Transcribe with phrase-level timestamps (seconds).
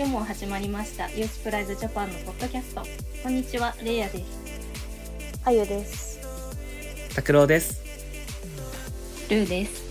[0.00, 2.80] 今日も始まりましたユースプライズジャパンのポッドキャスト
[3.22, 6.18] こんにちはレイヤですあゆです。
[7.14, 7.82] 拓郎です。
[9.28, 9.90] ルーです。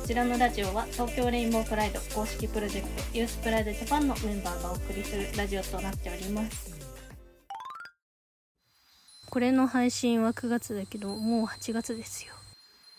[0.00, 6.74] こちらのラジオは東京レインボープライド公式プロジェクトユースプライドジャパンのメンバーがお送りするラジオとなっております
[9.30, 12.32] これの配信は9月だけどもう8月ですよ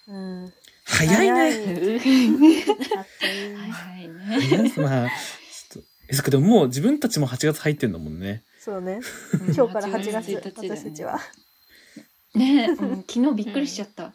[0.07, 0.53] うん。
[0.85, 1.43] 早いね。
[1.43, 3.71] あっといね。
[3.71, 5.09] 早いまあ、
[6.07, 8.43] え、そっか、でももう自分たちも8月入ってんだもんね。
[8.59, 8.99] そうね。
[9.55, 11.19] 今日から8月、1日だよね私たちは。
[12.35, 14.03] ねえ、うん昨日びっくりしちゃった。
[14.03, 14.11] や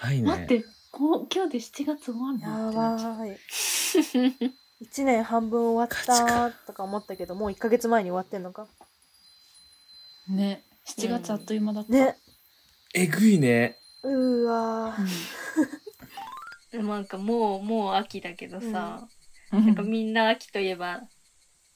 [0.00, 0.22] ばいね。
[0.22, 3.38] 待って、こう今日で7月終わるやのばい。
[4.82, 8.66] 1年半分終わったとか思ったけど、もう1ヶ月前に終わってんのか？
[10.28, 11.92] ね、7月あっという間だった。
[11.92, 12.16] ね。
[12.94, 13.78] えぐいね。
[14.02, 16.82] うーわー。
[16.82, 19.13] なんかもうもう秋だけどさ、うん
[19.54, 21.02] なんかみんな秋といえば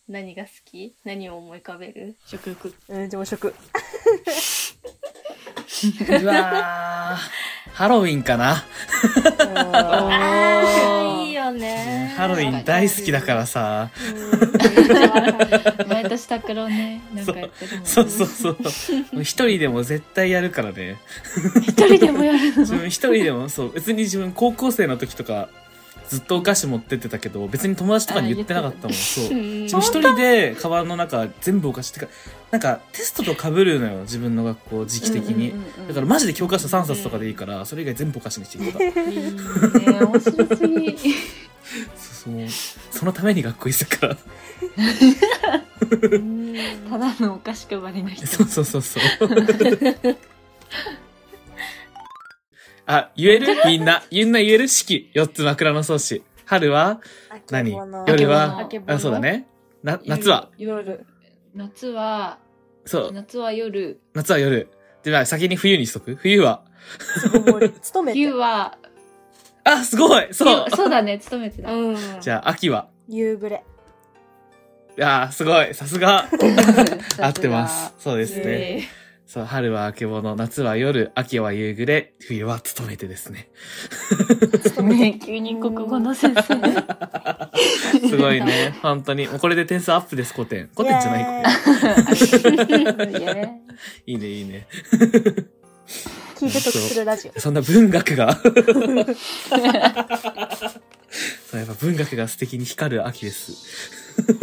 [0.09, 0.95] 何が好き？
[1.05, 2.17] 何を思い浮かべる？
[2.27, 2.75] 食欲。
[2.89, 3.55] うん、朝食。
[6.11, 7.73] うわー。
[7.73, 8.53] ハロウィンかな？
[8.53, 8.65] あ
[9.45, 13.91] あーいいよねハロウィン大好きだからさ。
[15.89, 17.87] 毎年拓郎ね、なんかやってるもんね。
[17.87, 18.57] そうそうそう。
[19.13, 20.97] もう一人でも絶対やるからね。
[21.63, 22.59] 一人でもやるの？
[22.63, 25.49] 自分一人でも、そう、別に自分高校生の時とか、
[26.09, 28.97] ずっとお菓子持ってってたけど、別に友達とかに言ってなかったもん。
[28.97, 29.25] そう。
[29.81, 32.07] 一人でカバンの中全部お菓子ってか、
[32.51, 35.51] なんかテストと被るのよ、自分の学校時期的に。
[35.51, 39.01] うんうんうんうんだからマジで教科書3冊とかでいいから、それ以外全部お菓子にしていこうか。
[39.11, 39.33] いいね、
[40.01, 40.99] 面白すぎ。
[41.97, 42.49] そうそう
[42.91, 44.17] そのために学校行ってたから。
[46.91, 48.27] ただのお菓子配りの人。
[48.27, 49.03] そうそうそうそう。
[52.91, 53.47] あ、言える？
[53.67, 54.03] みんな。
[54.11, 55.11] みんな言える式。
[55.15, 56.23] 4つ枕草子。
[56.47, 57.01] 春は？
[57.51, 57.73] 何？
[58.07, 58.67] 夜は？
[58.87, 59.47] あそうだね。
[59.83, 60.49] な、夏は？
[60.57, 61.05] 夜。
[61.55, 62.39] 夏は、
[62.87, 63.13] そう。
[63.13, 64.01] 夏は夜。
[64.15, 64.69] 夏は夜。
[65.03, 66.15] では、先に冬にしとく？
[66.17, 66.63] 冬は？
[67.83, 68.19] 勤めて。
[68.19, 68.79] 冬は、
[69.65, 71.71] あ、すごいそう冬そうだね、勤めてた。
[71.71, 72.89] うんじゃあ、秋は？
[73.09, 73.63] 夕暮れ。
[75.05, 75.75] あー、すごい。
[75.75, 76.27] さすが。
[77.19, 77.95] 合 合ってます。。
[77.99, 78.89] そうですね。
[79.29, 83.51] えそう、春はあけぼの、夏は夜、秋は夕暮れ、冬は勤めてですね。
[84.83, 86.43] ね急に国語の先生。
[88.09, 88.75] すごいね。
[88.81, 89.29] 本当に。
[89.29, 90.71] もうこれで点数アップです、古典。
[90.75, 91.43] 古典じゃない
[94.07, 94.13] い。
[94.13, 94.67] いいね、いいね。
[96.37, 97.41] 聞いて得するラジオ。
[97.41, 98.33] そんな文学が。
[101.51, 103.53] そう、やっぱ文学が素敵に光る秋です。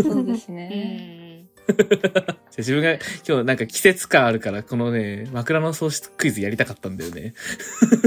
[0.03, 1.24] そうですーね。
[1.67, 2.93] う ん自分が
[3.27, 7.33] 今日なんか季節感あるから、このね、枕の喪失クイズやりたかったんだよね。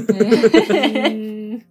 [0.08, 0.12] う
[1.10, 1.62] ん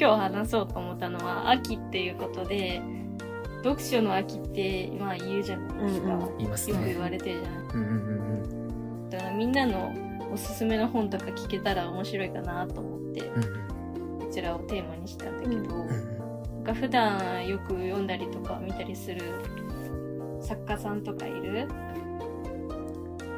[0.00, 2.80] 今日話そうと思ったのは秋っていうことで
[3.62, 7.00] 読書の秋ってまあ言うじゃないですか、うんうんすねよく言。
[7.00, 7.84] われてるじゃないうんうん
[9.02, 9.92] うんだからみんなの
[10.32, 13.44] おすすめの本とか聞けたら面白いかなと思ってうん。
[13.44, 13.70] うん
[14.20, 16.19] こちらをテーマにしたんだけど、うん
[16.70, 19.20] か普段よく読んだりとか見たりする
[20.40, 21.68] 作家さんとかいる？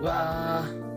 [0.00, 0.93] うわー。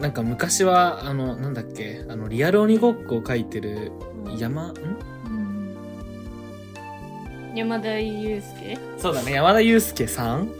[0.00, 3.92] なんか昔は、あの、なんだっけ、あの、リアル鬼ごっこを書いてる
[4.38, 4.74] 山、ん？
[7.54, 8.78] 山田裕介？
[8.98, 10.48] そうだね、山田裕介さんうん。
[10.48, 10.52] うん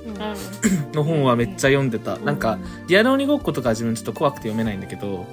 [0.92, 2.16] の本はめっちゃ読んでた。
[2.18, 5.26] なんか、リアル鬼ごっことか自分ちょっと怖くて読めないんだけど、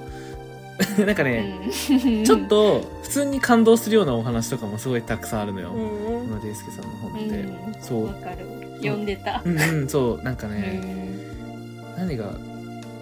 [1.05, 1.59] なんかね、
[2.05, 2.25] うん。
[2.25, 5.69] ちょっと普通に感動するようなお話とかもすごいたくさんあるのよ。
[5.69, 6.29] うん。
[6.29, 7.21] 山田裕介さんの本って。
[7.21, 7.75] うん。
[7.81, 8.07] そう。
[8.07, 8.13] わ。
[8.13, 8.63] かる。
[8.77, 9.41] 読んでた。
[9.45, 11.97] うんうん、そう、なんかね、うん。
[11.97, 12.31] 何が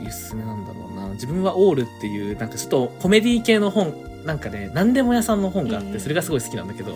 [0.06, 1.08] おすすめなんだろうな。
[1.14, 3.94] 自分はオールっていう、なんかちょっとコメディ系の本、
[4.26, 6.00] なんかね、何でも屋さんの本があって、うん。
[6.00, 6.94] それがすごい好きなんだけど、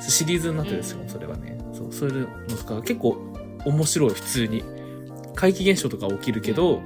[0.00, 1.58] シリーズになってるんですよ、それはね。
[1.72, 3.16] そう、そういうのとか結構
[3.64, 4.64] 面白い、普通に。
[5.36, 6.80] 怪奇現象とか起きるけど、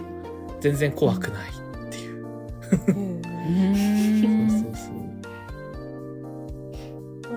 [0.60, 1.50] 全然怖くない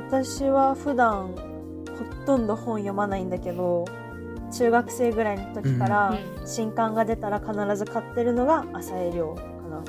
[0.09, 1.35] 私は普段ほ
[2.25, 2.47] とん。
[2.47, 3.29] ど本読まないん。
[3.29, 3.85] だけど
[4.51, 9.83] 中学生ぐらいの時から新刊が出たら必ず買ってるのが浅井亮かな、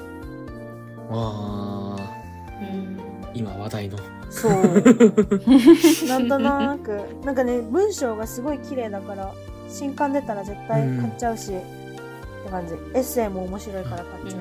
[2.61, 2.97] うん。
[3.35, 3.99] 今話題の。
[4.31, 4.53] そう
[6.09, 6.29] なん。
[6.29, 7.35] となくなん。
[7.35, 9.33] かね文章がすごい綺麗だから
[9.69, 11.55] 新刊出たら絶対買っちゃうし、っ
[12.45, 14.41] て感じエッセイも面白いから買っちゃう、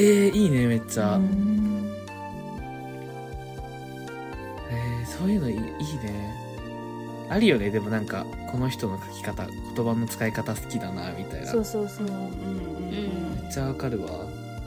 [0.00, 1.16] ー、いいね、めっちゃ。
[1.16, 1.92] うん。
[4.70, 6.34] えー、そういうのいいいいね。
[7.28, 11.46] あるよね、でもなんか、この人の書き方、言葉の使い方好きだな、みたいな。
[11.46, 12.12] そうそうそう、うん
[13.42, 14.08] めっちゃわかるわ。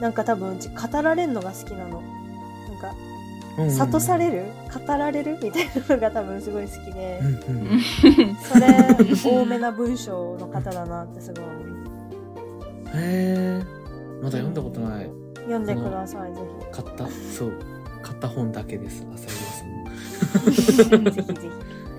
[0.00, 2.02] なんか多分うち語られるのが好きなの。
[2.02, 2.94] なんか
[3.58, 4.44] うんうん諭される？
[4.86, 7.20] 語られるみたいなのが多分すごい好きで。
[7.22, 7.80] う、んうん
[8.36, 8.66] それ
[9.24, 11.58] 多めな文章の方だなってすごい思う。
[12.94, 13.62] へえ
[14.22, 15.10] まだ読んだことない
[15.42, 16.40] 読んでください、ぜ
[16.70, 17.58] 買ったそう。
[18.02, 19.06] 買った本だけです。
[19.14, 19.30] 浅井
[20.48, 21.10] 亮さんの。
[21.10, 21.12] ひ。
[21.12, 21.50] ぜひぜ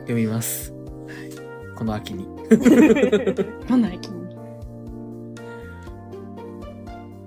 [0.01, 2.23] 読みます、はい、この秋に。
[2.23, 2.29] ひ。
[3.67, 4.23] こんな秋に。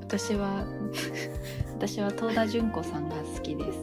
[0.02, 0.64] 私は
[1.74, 3.78] 私は東田淳子さんが好きです。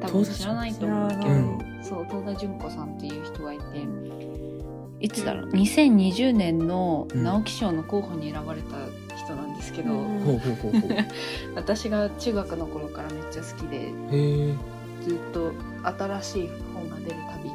[0.00, 3.62] 多分知らないと思うけど、知らないそう東田淳子さんっていう人がいて。
[4.98, 5.50] いつだろう。
[5.50, 9.05] 2020年の直木賞の候補に選ばれた人なん
[9.56, 11.04] ですけど、うんほうほうほうほうへ
[11.54, 14.54] 私が中学の頃からめっちゃ好きでえ。
[15.02, 15.52] ずっと
[15.84, 17.50] 新しい本が出るたび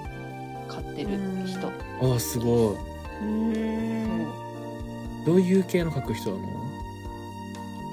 [0.68, 1.09] 買ってる
[1.45, 1.71] 人、
[2.15, 2.75] あすごい。
[3.24, 4.25] うん
[5.25, 6.44] どういう系の書く人なの？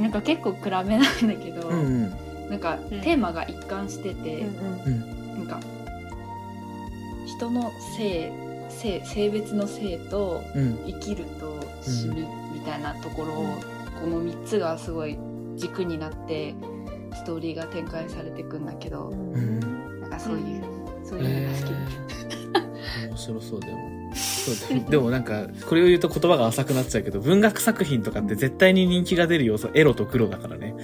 [0.00, 2.50] なんか結構暗めなんだけど、うんうん。
[2.50, 5.60] なんかうんテーマが一貫してて、うんなんか
[7.26, 8.32] 人の性
[8.70, 10.78] 性性別の性とうん。
[10.86, 13.60] 生きると死ぬみたいなところを、
[14.00, 15.18] この3つがすごい
[15.56, 16.54] 軸になって
[17.14, 20.00] ストーリーが展開されていくんだけど、うん。
[20.00, 20.62] なんかそういう、
[21.04, 21.72] そういうへのが好き、
[23.04, 24.82] え面白そうでもそうだよ。
[24.90, 30.74] でもなんかこれを言うと言葉が浅くなっちゃうけど文学作品とかって絶対に人気が出る要素エロと黒だからね。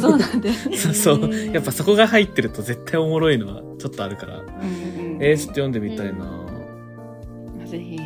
[0.00, 0.76] そうなんだよね。
[0.76, 1.20] そ うそう。
[1.20, 4.38] うんやっぱそこが入ってると絶対おもろいのはちょっとあるから。
[4.38, 6.44] うんうんえー、ちょっと読んでみたいな、
[7.64, 7.98] ぜひ。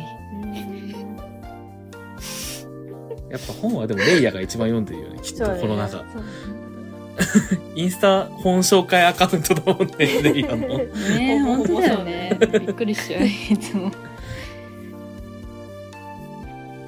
[3.29, 6.03] やっぱ本はでもレイヤーが一番読んでるよね きっとこの中。
[7.75, 10.77] インスタ本紹介アカウントだもんねレイヤーの。
[10.77, 10.87] ね
[11.35, 12.37] え、本当だよね。
[12.39, 13.91] びっくりしちゃう、いつも。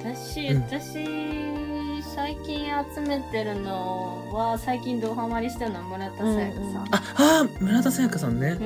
[0.00, 0.62] 私、うん。
[0.62, 8.56] 私最近集めてるのは最近ドハマりしてるのは村田沙耶香さん、ああー村田沙耶香さんね。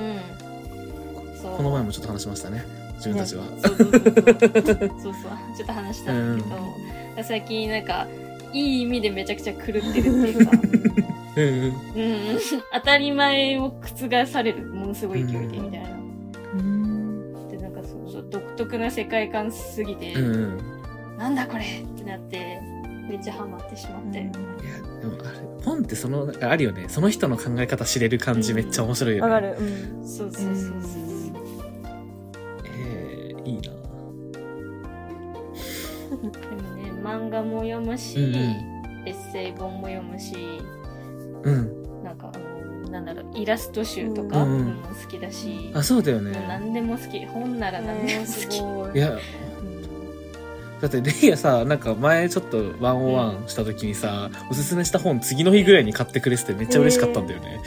[1.43, 1.57] うん。
[1.57, 2.65] この前もちょっと話しましたね
[2.97, 4.05] 自分たちは、そうそうそうそう。
[5.03, 5.33] そうそう。
[5.57, 6.57] ちょっと話したんだけど、
[7.25, 8.07] 最近なんか
[8.53, 10.53] いい意味でめちゃくちゃ狂ってるっていうか。
[11.37, 11.65] うんうん。
[11.65, 11.73] うん
[12.73, 15.89] 当たり前を覆されるものすごい勢いでみたいな、
[17.51, 21.19] でなんかそうそう独特な世界観すぎて、うんうん。
[21.19, 22.59] なんだこれってなって
[23.09, 24.31] めっちゃハマってしまって、いや
[25.01, 26.87] でもあれ本ってそのあるよね。
[26.89, 29.33] その人の考え方知れる感じめっちゃ面白いよね。
[29.33, 29.57] わかる。
[29.59, 30.07] うん。
[30.09, 31.06] そうそうそうそう
[37.07, 38.43] 漫画も読むし、うんうん。
[39.07, 40.35] エッセイ本も読むし
[41.45, 42.03] うん。
[42.03, 46.33] なんかあのなんだろうイラスト集とかうんも好きだし、あそうだよね。
[46.49, 47.25] 何でも好き。
[47.27, 48.97] 本なら何でも好き、ごい。
[48.97, 49.19] いや。
[50.81, 57.61] だってレイヤさなんか前ちょっとワンオワンした時にさ、おすすめした本次の日ぐらいに買ってくれててめっちゃ嬉しかったんだよね、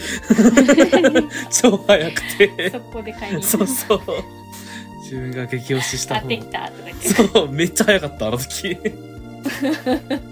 [1.50, 2.69] 超早くて。
[2.69, 4.01] そこで買いに行そうそう。
[5.01, 6.30] 自分が激推しした本。
[6.38, 7.07] たとか言って。
[7.09, 8.77] そうめっちゃ早かったあの時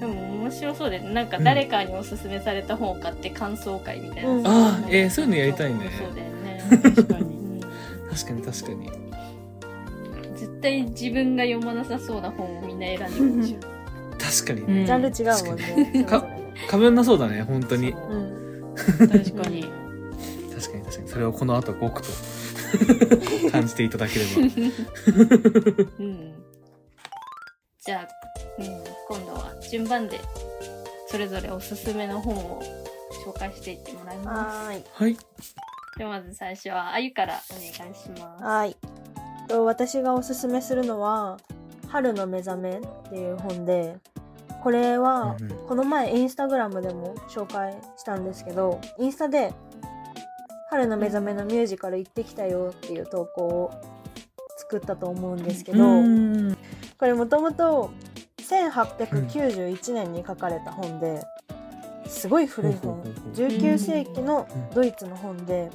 [0.00, 4.46] でも面白そうでなんか誰かにおすすめされた本を買って感想会みたいな、うん。
[4.46, 5.90] あーえーそういうのやりたいね。
[5.98, 6.62] そうだよね。
[6.82, 7.22] 確かに。
[7.22, 7.44] うん
[8.10, 8.90] 確かに確かに。
[10.36, 13.60] 絶対自分が読まなさそうな本をみんな選んでるでしょ。
[14.18, 14.86] 確かに、うん。
[14.86, 15.64] ジャンル違うもんね。
[15.66, 17.92] それぞれねかぶんなそうだね本当に。
[17.92, 18.02] そう。
[18.10, 19.08] うん。
[19.08, 19.64] 確かに。
[20.54, 21.08] 確かに確かに。
[21.08, 22.08] それをこの後ごくと
[23.52, 24.42] 感じていただければ
[25.98, 26.34] うん
[27.84, 28.08] じゃあ、
[28.58, 28.66] うん、
[29.08, 30.18] 今度は順番で
[31.08, 32.62] それぞれおすすめの本を
[33.24, 34.56] 紹介していってもらいます。
[34.56, 34.84] はーい。
[34.92, 35.16] はい
[35.96, 38.42] ではまず最初はあゆからお願いします。
[38.42, 38.76] はい。
[39.48, 41.38] と私がおすすめするのは
[41.88, 43.96] 「春の目覚め」っていう本で
[44.62, 45.36] これは
[45.68, 49.52] この前インスタグラムでも紹介したんですけどインスタで
[50.74, 53.70] 「春の目覚めのミュージカル行ってきたよ」っていう投稿を
[54.56, 56.56] 作ったと思うんですけどうん。
[56.98, 57.90] これもともと
[58.38, 61.22] 1891年に書かれた本で
[62.06, 62.94] すごい古い本。
[62.94, 63.32] ほうほうほうほう。
[63.32, 65.70] 19世紀のドイツの本で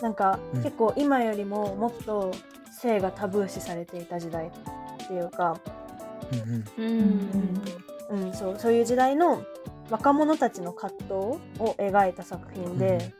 [0.00, 0.62] なんかうん。
[0.62, 2.32] 結構今よりももっと
[2.80, 5.58] 性がタブー視されていた時代っていうか、
[6.78, 6.84] うん
[8.10, 8.24] うん。
[8.26, 9.42] うん、そうそういう時代の
[9.90, 11.14] 若者たちの葛藤
[11.58, 13.12] を描いた作品で、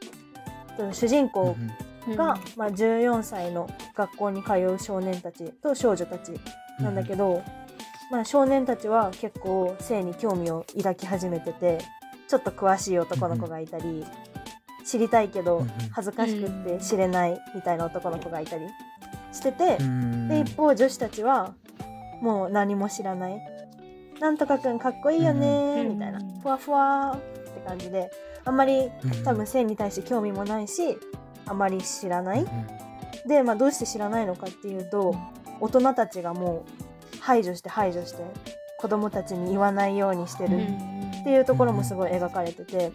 [0.93, 1.71] 主人公うん
[2.17, 6.33] が、まあ、14歳の学校に通う少年たちと少女たち
[6.79, 7.43] なんだけど、
[8.11, 11.79] まあ、少年たちは結構性に興味を抱き始めてて
[12.29, 14.05] ちょっと詳しい男の子がいたり、
[14.85, 18.67] 知りたいけど恥ずかしくって知れないみたいな男の子がいたり
[19.33, 21.55] してて、うんで一方女子たちは
[22.21, 23.41] もう何も知らない。
[24.21, 26.21] なんとかくんかっこいいよねうんみたいな。
[26.43, 27.21] ふわふわっ
[27.53, 28.11] て感じで
[28.45, 29.25] あんまりうん。
[29.25, 30.99] 多分性に対して興味もないし
[31.47, 32.43] あまり知らない。
[32.43, 32.85] うん
[33.27, 35.17] で、まあ、どうして知らないのかっていうと
[35.61, 36.65] 大人たちがも
[37.15, 38.23] う排除して排除して
[38.79, 40.57] 子供たちに言わないようにしてる
[41.21, 42.93] っていうところもすごい描かれてて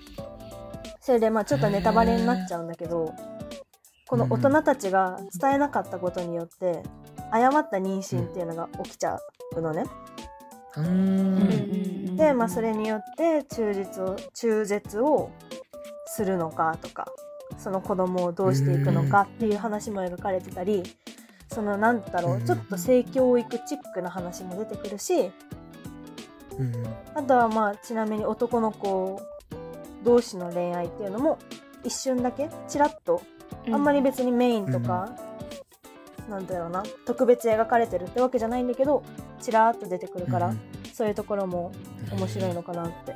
[1.01, 3.13] それでまあちょっとネタバレになっちゃうんだけど
[4.07, 6.83] この大人たちが伝えなかったことによって
[7.31, 9.19] 誤った妊娠っていうのが起きちゃ
[9.55, 9.83] うのね。
[10.77, 15.31] うーんうんで、まあ、それによって中絶を中絶を
[16.05, 17.07] するのかとか
[17.57, 20.83] その子供をどうしていくのかっていう話も描かれてたり
[21.47, 22.45] そのなんだろううん。
[22.45, 25.31] ちょっと性教育チックな話も出てくるし
[26.57, 26.85] うん。
[27.15, 29.21] あとはまあちなみに男の子
[30.03, 31.39] 同士の恋愛っていうのも
[31.83, 33.21] 一瞬だけちらっと
[33.71, 35.09] あんまり別にメインとか、
[36.29, 36.83] なんだろうな。
[37.05, 39.03] 特別描かれてるってわけじゃないんだけど
[39.41, 40.53] ちらっと出てくるから、
[40.93, 41.71] そういうところも
[42.11, 43.15] 面白いのかなって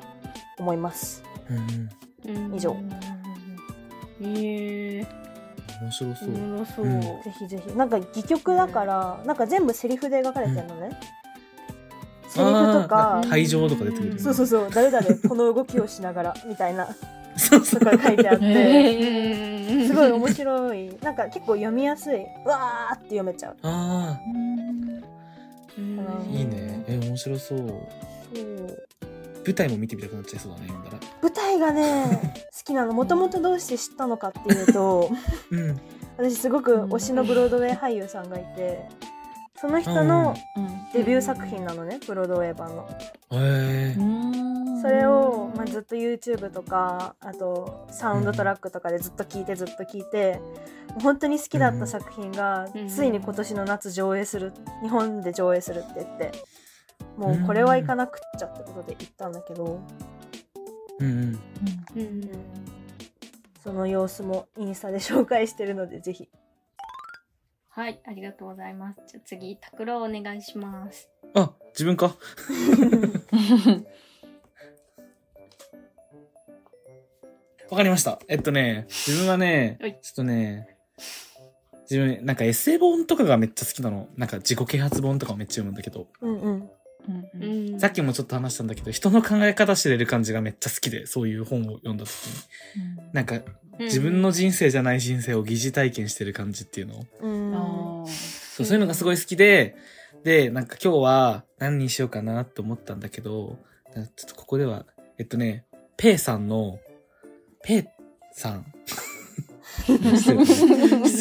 [0.59, 1.23] 思います。
[1.49, 1.57] うん。
[1.57, 2.75] うんうん以上。
[4.21, 5.07] へえ。
[5.81, 6.29] 面白そう。
[6.29, 7.01] おもろそう、うん。
[7.01, 7.75] ぜひぜひ。
[7.75, 10.97] なんか戯曲だからなんか全部セリフで描かれてるのね、
[12.29, 14.19] セリフとかあー退場とか出てくる。
[14.19, 14.69] そうそうそう。
[14.71, 16.87] 誰々この動きをしながらみたいな
[17.49, 18.45] とか書いてあって。
[18.45, 20.97] へ すごい面白い。
[21.01, 22.15] なんか結構読みやすい。
[22.45, 23.57] うわーって読めちゃう。
[23.63, 24.19] あ
[25.77, 25.99] うん。
[25.99, 26.83] あ、いいね。
[26.87, 27.59] え、面白そう。
[27.59, 28.87] そう。
[29.45, 30.97] 舞台も見てみたくなっちゃいそうだね、読んだら。
[31.21, 32.93] 舞台がね 好きなの。
[32.93, 35.09] もともとどうして知ったのかっていうと
[35.51, 35.79] うん。
[36.17, 38.87] 私すごく推しのブロードウェイ俳優さんがいて
[39.63, 40.35] その人の
[40.91, 42.85] デビュー作品なのねブロードウェイ版の。
[43.31, 43.95] へえ。
[44.81, 50.41] それを、まあ、ずっと YouTube とかあとサウンドトラックとかでずっと聞いてずっと聞いて
[50.89, 52.89] もう本当に好きだった作品が、うん。
[52.89, 54.51] ついに今年の夏上映する。
[54.81, 56.33] 日本で上映するって言って
[57.15, 59.79] もうこれは行かなくっちゃってことで行ったんだけど、
[60.99, 61.07] うん。
[61.07, 61.39] うん。
[61.95, 62.29] うん。
[63.63, 66.27] その様子もインスタで紹介してるのでぜひ
[67.75, 72.15] はいありがとうございますじゃあ次拓郎お願いしますあ、自分か？
[77.71, 78.19] わかりました。
[78.27, 80.77] えっとね、自分はね、はいちょっとね、
[81.89, 84.09] 自分、なんかエッセイ本とかがめっちゃ好きなの。
[84.15, 86.07] なんか自己啓発本とかめっちゃ読むんだけど。
[86.21, 86.69] うんうん
[87.41, 93.13] うんさっきもちょっと話したんだけど、人の考え方知れる感じがめっちゃ好きで、そういう本を読んだ時に。
[93.13, 93.41] なんか、
[93.79, 96.95] 自分の人生じゃない人生を疑似体験してる感じっていうの？
[96.95, 99.75] をうんそう、そういうのがすごい好きで、
[100.23, 103.57] で、なんか今日は何にしようかなって思ったんだけど、
[103.93, 104.85] ちょっとここでは、
[105.17, 105.65] えっとね、
[105.97, 106.79] ペイさんの、
[107.63, 107.83] ペイ
[108.31, 108.65] さん。
[109.85, 110.65] 失 礼失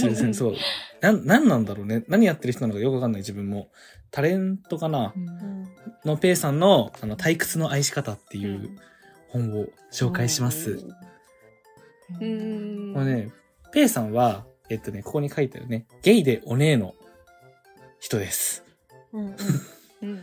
[0.05, 0.55] 礼ですね、そう。
[1.01, 2.05] なん、なんなんだろうね。
[2.09, 3.71] 何やってる人なのかよくわかんない自分も。
[4.11, 5.13] タレントかな？
[5.17, 5.69] うん
[6.05, 8.77] のペイさんの、あの、退屈の愛し方っていう
[9.29, 10.73] 本を紹介します。
[10.73, 11.12] うん
[12.19, 13.31] これね、
[13.73, 16.95] ペイさんは、えっとね、ここに書いてあるね、ゲイでオネエの
[18.01, 18.65] 人です。
[19.13, 19.35] うんうん。
[20.03, 20.21] うん。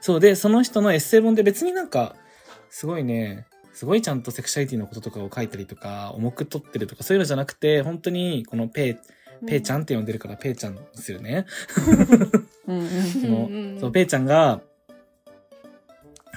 [0.00, 2.16] そうで、その人のエッセイ本で別になんか、
[2.70, 11.46] すごいね、すごいちゃんとセクシャリティのこととかを書いたりとか、重く取ってるとかそういうのじゃなくて、本当にこのペイ、ペイちゃんって呼んでるからペイちゃんですよね。
[12.66, 12.70] そ
[13.26, 13.80] のうん。
[13.80, 14.60] そう、ペイちゃんが、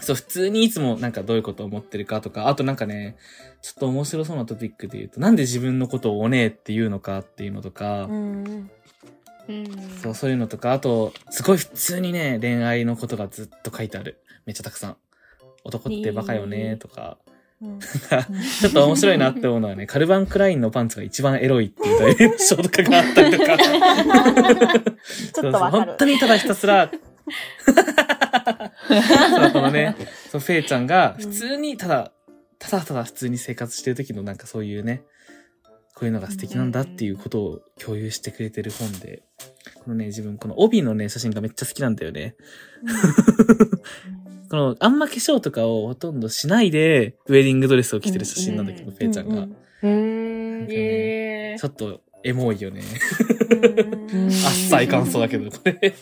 [0.01, 3.15] そう、普通にいつもなんかどういうことを思ってるかとか、あとなんかね、
[3.61, 8.69] ちょっと面白そうなトピックで言うと、なんで自分のことをお姉って言うのかっていうのとか、うん
[9.49, 9.67] うん
[10.01, 14.21] そう、そういうのとか、あと、すごい普通にね、恋愛のことがずっと書いてある。
[14.45, 14.97] めっちゃたくさん。
[15.63, 17.17] 男ってバカよね、とか。
[17.21, 17.27] うん
[17.59, 23.57] ちょっと面白いなって思うのはね、カルバン・クラインのパンツが一番エロいっていう大演章とかがあったりとか。
[23.57, 24.91] ちょっとわかる
[25.33, 26.91] そうそう本当にただひたすら、
[28.87, 29.95] そうこのね、
[30.31, 32.11] そう、フェイちゃんが普通にただ、
[32.59, 35.03] ただただ普通に生活してる時のなんかそういうね、
[35.93, 39.23] こういうのが素敵なんだっていうことを共有してくれてる本で、
[39.83, 42.35] このね、自分この帯のね、写真がめっちゃ好きなんだよね。
[44.49, 49.41] この、あんま化粧とかをほとんどしないで、ウェディングドレスを着てる写真なんだけど、うんフェイちゃんが。
[49.41, 52.81] うんうんえーちょっと、エモいよね。
[54.11, 55.93] うん あっさい感想だけど、これ。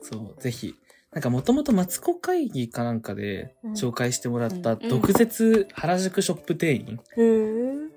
[0.00, 0.74] そう、ぜひ。
[1.12, 7.00] なんかもともとマツコ会議かなんかでうん紹介してもらったうん毒舌原宿ショップ店員。
[7.16, 7.90] うん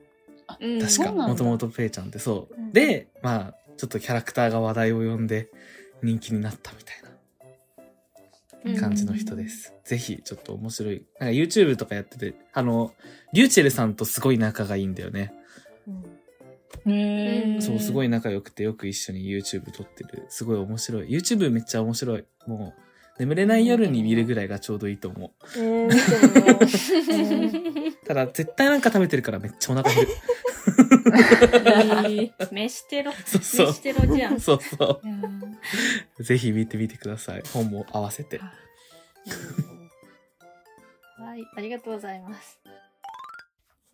[0.82, 2.74] 確か、もともとペイちゃんってそううん。
[2.74, 5.52] で、まあ、ちょっとキャラクターが話題を呼んで
[6.02, 6.94] 人気になったみた
[8.72, 9.74] いな感じの人です。
[9.84, 11.06] ぜひ、ちょっと面白い。
[11.20, 12.94] なんか YouTube とかやってて、あの、
[13.32, 15.34] リューチェルさんとすごい仲がいいんだよね。
[15.88, 16.19] うん
[17.62, 20.26] そう、すごい仲良くてよく一緒に YouTube 撮ってる。
[20.30, 21.08] すごい面白い。
[21.08, 22.26] YouTube めっちゃ面白い。
[22.48, 22.82] もう、
[23.20, 25.32] 眠れない夜に見るぐらいがちょうどいいと思う。
[28.08, 30.12] ただ、絶対なんか食べてるからめっちゃお腹減る。
[32.52, 33.12] 飯テロ。
[33.12, 34.40] そうそう飯テロじゃん。
[34.40, 35.02] そうそ
[36.18, 36.24] う。
[36.24, 37.44] ぜひ見てみてください。
[37.54, 38.40] 本も合わせて。
[38.40, 38.54] は
[41.36, 42.62] い、ありがとうございます。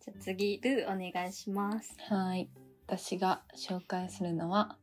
[0.04, 1.96] じゃあ次、ルーお願いします。
[2.08, 2.48] はい。
[2.86, 4.76] 私が紹介するのは、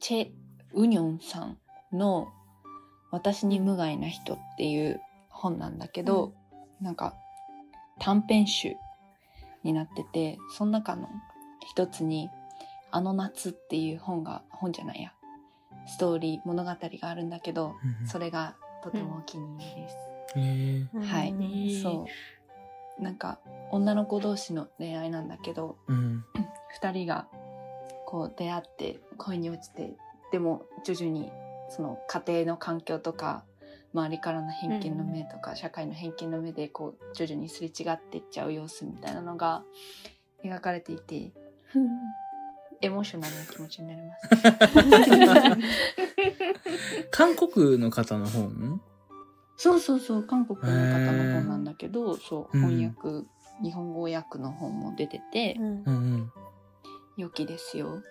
[0.00, 0.30] チェ・
[0.72, 1.58] ウニョンさん
[1.92, 2.28] の
[3.12, 6.34] 私に無害な人っていう本なんだけど、
[6.80, 7.14] なんか
[8.00, 8.74] 短編集
[9.62, 11.08] になってて、その中の
[11.68, 12.30] 一つに、
[12.90, 15.12] あの夏っていう本が、本じゃないや、
[15.86, 19.96] ストーリー、物語があるんだけど、それがとてもお気に入りです。
[20.36, 22.06] へーはいうんーそ
[22.98, 23.02] う。
[23.02, 23.38] なんか
[23.70, 26.24] 女の子同士の恋愛なんだけど、うん。
[26.74, 27.26] 二人が
[28.06, 29.96] こう出会って恋に落ちて
[30.32, 31.30] でも徐々に
[31.70, 33.44] その家庭の環境とか
[33.94, 39.62] 周りからの偏見の目とか、社会の偏見の目でこう徐々にすれ違っていっちゃう様子みたいなのが
[40.44, 41.32] 描かれていて
[42.80, 44.26] エモーショナルな気持ちになります。
[47.12, 48.80] 韓国の方の本？
[49.56, 53.26] そうそうそう韓国の方の本なんだけどそううん翻訳、
[53.62, 56.32] 日本語訳の本も出ててうんうんうん。
[57.16, 57.88] 良きですよ。
[57.88, 58.02] うん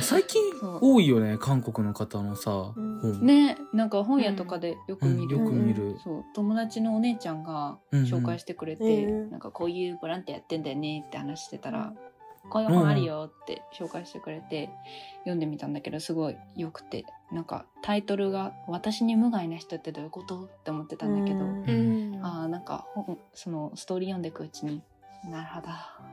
[0.00, 0.40] 最近
[0.80, 3.00] 多いよね、韓国の方のさ、うん。
[3.00, 3.26] 本。
[3.26, 5.98] ねなんか本屋とかでよく見る、うんよく見る。
[6.02, 6.24] そう。
[6.34, 8.04] 友達のお姉ちゃんがうんうん。
[8.06, 11.92] 紹介してくれて、うんなんかこういうボランティアやってんだよねって話してたら、
[12.50, 14.70] こういう本あるよって紹介してくれて
[15.20, 21.64] 読んでみたんだけどすごい良くてなんかタイトルが「私に無害な人ってどういうこと?」って思ってたんだけど、うん。
[21.68, 22.24] うん。
[22.24, 24.82] ああなんか本そのストーリー読んでいくうちに
[25.30, 25.48] なる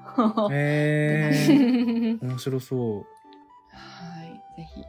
[0.04, 0.50] ほど。
[0.52, 2.18] へえ。
[2.22, 3.06] 面白そう。
[3.74, 4.84] はいぜひ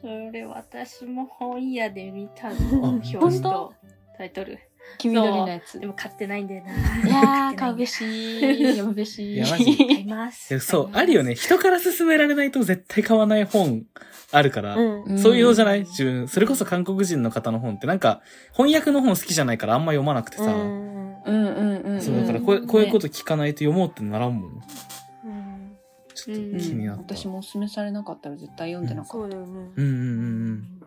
[0.00, 2.90] それ私も本屋で見たあの。
[2.92, 3.74] 表紙と
[4.16, 4.58] タイトル。
[4.98, 6.72] 黄緑のやつでも買ってないんだよな。
[6.72, 7.92] いやー買うべし。
[7.96, 10.52] し読むべしいやマジ買います。
[10.52, 11.34] いやそう、あるよね。。
[11.34, 13.84] 人から勧められないと絶対買わない本
[14.32, 14.76] あるから。
[14.76, 15.80] うんそういうのじゃない？
[15.80, 16.28] 自分。
[16.28, 20.44] それこそ韓国人の方の本ってなんか、翻訳の本好きじゃないからあんま読まなくてさ。
[20.44, 24.50] うんうんうんうんそう、だからこうこういうこと聞かないと読もうってならんもん。
[24.50, 25.76] うん
[26.14, 27.16] ちょっと気になった。
[27.16, 29.70] 私もおすすめされなかったら絶対読んでなかっそうだよね。
[29.76, 30.80] うんうんうん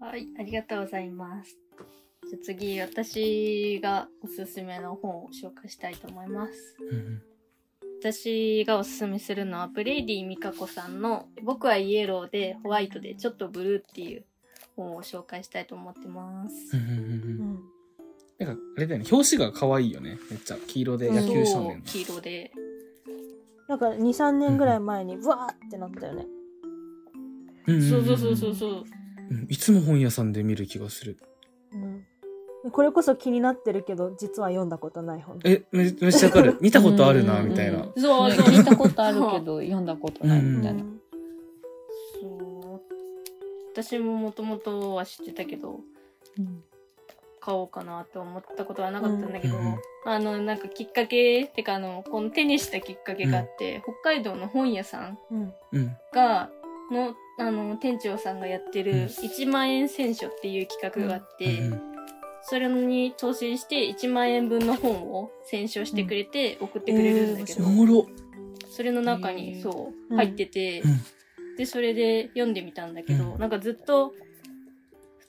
[0.00, 1.56] はい、ありがとうございます。
[2.28, 6.76] じゃあ次、私がおすすめの本を紹介したいと思います。
[6.80, 7.22] うんうん。
[8.00, 14.24] 私がおすすめするのは、ブレイディみかこさんの、ぼくはイエローでホワイトで、ちょっとブルーっていう
[14.76, 16.76] 本を紹介したいと思ってます。
[16.76, 17.62] うんうんうんううんん
[18.44, 19.06] なんか、あれだよね。
[19.10, 20.18] 表紙が可愛いよね。
[20.30, 20.56] めっちゃ。
[20.66, 21.82] 黄色で野球少そう年。
[21.82, 22.52] 黄色で。
[23.68, 26.26] なんか2、3年ぐらい前に、わーってなったよね。
[27.66, 28.84] うんんんんそうそうそうそうそう。
[29.30, 31.16] うんいつも本屋さんで見る気がする。
[31.72, 32.04] うん
[32.64, 35.40] でこれこそ気になってるけど、実は読んだことない本。
[35.44, 36.58] え、めめっちゃわかる。
[36.62, 37.80] 見たことあるな、うんみたいな。
[37.80, 38.00] た。
[38.00, 38.46] そうそう。
[38.46, 40.82] 聞いたことあるけど読んだことないみたいな。
[40.82, 41.00] うん
[42.20, 42.80] そう。
[43.72, 45.80] 私ももともとは知ってたけど、
[46.38, 46.62] うん
[47.44, 55.18] 買おうかなと思ったことはなかったんだけど、うんうんあの、なんかきっかけ、てかあの、この手にしたきっかけがあって、北海道の本屋さん。
[56.12, 56.50] が、
[56.90, 58.98] の、あの、店長さんがやってるうん。
[59.04, 61.92] 1万円選書っていう企画があって、うん
[62.44, 67.62] それに当選して1万円分の本を選書してくれて送ってくれるんだけど。
[68.68, 69.62] それの中へにー。
[69.62, 70.16] そううん。
[70.16, 71.56] 入ってて、うん。
[71.56, 73.38] でそれで読んでみたんだけど、うん。
[73.38, 74.31] なんかずっと普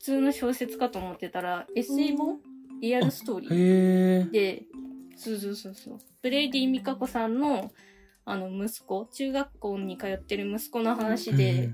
[0.03, 2.39] 通の小説かと思ってたらエッセイ本、
[2.81, 4.31] リアルストーリー。
[4.31, 4.63] で
[5.15, 5.99] そうそうそうそう。
[6.21, 7.71] ブレイディみかこさんの
[8.25, 11.71] あの息子中学校に通ってる息子の話で、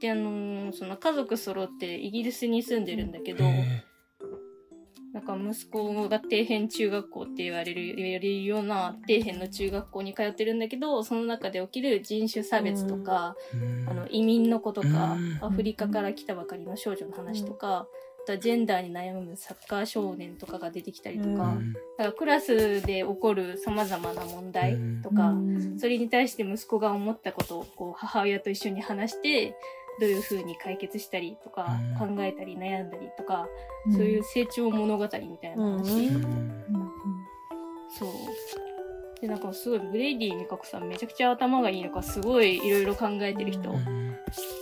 [0.00, 3.84] であのーその家族揃ってイギリスに住んでるんだけど、へ
[5.12, 15.38] なんか息子が底辺中学校って言われる言われるような底辺の中学校に通ってるんだけどその中で起きる人種差別とか、ーあの移民の子とか、うん。
[15.40, 17.86] アフリカから来たばかりの少女の話とか、
[18.22, 21.72] あとはジェンダーに悩むサッカー少年とかが出てきたりとか,、うん。
[21.72, 25.78] だからクラスで起こるさまざまな問題とか、うん。
[25.78, 29.54] それに対して息子が思ったことをこう母親と一緒に話して
[30.00, 32.16] どういう風に解決したりとか、うん。
[32.16, 33.48] 考えたり悩んだりとか、
[33.90, 35.20] そういう成長物語みたい
[35.56, 36.06] な話。
[36.06, 36.52] うんうん。
[37.98, 38.10] そう。
[39.20, 44.16] で、なんかすごい、ブレイディみかこさんめちゃくちゃ頭がいいのか、すごいいろいろ考えてる人うん。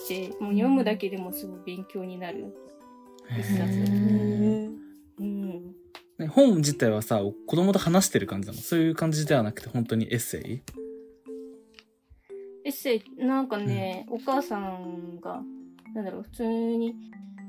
[0.08, 2.56] で、もう読むだけでもすごい勉強になる。
[3.38, 3.60] 一冊。
[3.60, 4.70] へー。
[5.18, 5.74] うん。
[6.18, 8.60] ね本自体はさ、子供と話してる感じなの？
[8.60, 10.62] そういう感じではなくて、本当にエッセイ？
[12.66, 15.40] エッセイ、なんかね、お母さんが
[15.96, 16.94] なんだろう、普通に、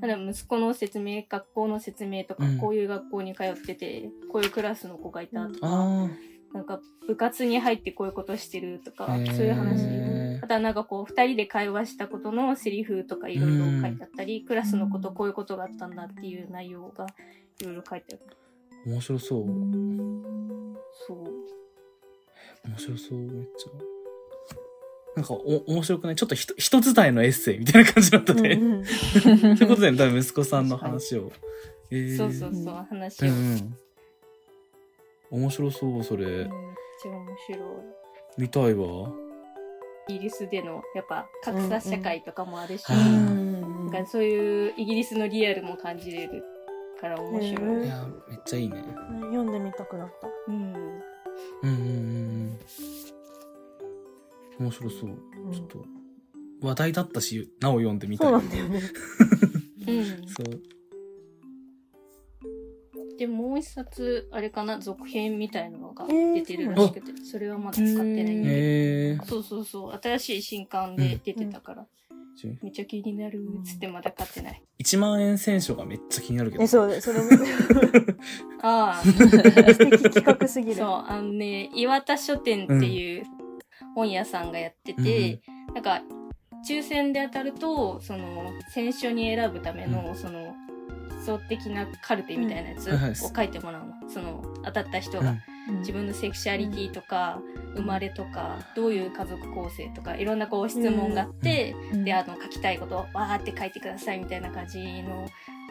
[0.00, 6.08] なん息子の説明、学校の説明とか、うんこういう学校に通ってて、こういうクラスの子がいたとか、あ
[6.54, 10.40] なんか部活に入ってこういうことしてるとか、そういう話。
[10.42, 17.06] あとはなんかこう、二人で会話したことのセリフとかいろいろ書いてあったり、クラスのことこういうことがあったんだっていう内容が
[17.60, 18.36] いろいろ書いてある。
[18.86, 19.46] あ、面白そう。
[21.06, 21.18] そう。
[22.66, 23.97] 面白そう、めっちゃ。
[25.16, 26.16] なんか、お、面白くない？
[26.16, 28.50] ちょっとひと、人伝いのエッセイみたいな感じだったね。
[28.50, 31.32] うんうんいうことで、多分息子さんの話を。
[31.90, 33.28] えー、そうそうそう、話を。
[33.28, 33.76] うん。
[35.30, 36.26] 面白そう、それ。
[36.26, 36.46] めっ
[37.02, 37.60] ちゃ面白い。
[38.38, 39.10] 見たいわ。
[40.08, 46.42] イギリスでのやっぱ格差社会とかもあるし、うんなんかそういうイギリスのリアルも感じれる
[46.98, 47.66] から面白い。
[47.76, 48.82] うんいや、めっちゃいいね。
[49.20, 50.28] 読んでみたくなった。
[50.48, 50.72] うん。
[50.72, 51.00] うんうん
[51.62, 52.58] うんうん。
[54.58, 55.10] 面白そう。
[55.10, 55.84] うんちょっと、
[56.60, 58.30] 話題だったし、なお読んでみたい。
[58.30, 58.82] そうなんだよね。
[59.86, 60.28] うん。
[60.28, 60.78] そう。
[63.18, 69.24] で、もう一冊、あれかな、続編みたいなのがえー出てるらしくて、それはまだ使ってないんだけへえど。
[69.24, 72.56] そうそうそう、新しい新刊で出てたから、ー。
[72.62, 74.62] めっちゃ気になるっつってまだ買ってない。
[74.80, 76.62] 1万円選手がめっちゃ気になるけど。
[76.62, 77.26] え、そうだ、それも
[78.62, 80.74] ああ、 素敵企画すぎる。
[80.76, 83.24] そう、あのね、岩田書店っていう
[83.98, 85.40] 本屋さんがやってて、
[85.74, 86.02] なんか、
[86.68, 90.54] 抽選で当たると、その、選書に選ぶための、その、
[91.08, 92.90] 基礎的なカルテみたいなやつ
[93.24, 94.08] を書いてもらうの。
[94.08, 95.30] その、当たった人が。
[95.68, 95.78] うん。
[95.80, 97.42] 自分のセクシャリティとか、
[97.74, 105.26] 生まれとか、どういう家族構成とか、いろんなこう質問があって、で、あの、書きたいことをわーって書いてくださいみたいな感じの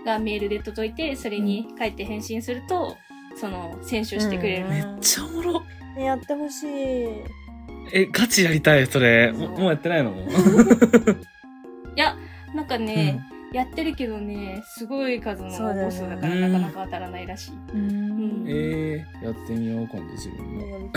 [0.05, 2.97] がメールで届いて、それに書いて返信すると、
[3.37, 4.63] その、選書してくれる。
[4.65, 4.69] の。
[4.69, 5.61] めっちゃおもろ。
[5.95, 7.46] ねやってほしい。
[7.93, 9.31] え、ガチやりたい、それ。
[9.31, 10.11] ももうやってないの？
[11.95, 12.15] いや、
[12.53, 13.19] なんかね、
[13.53, 17.51] やってるけどね、すごい数のそうだよねボスだからなかなか当たらないらしい。
[17.73, 20.91] うんえー、やってみよう、今度自分も。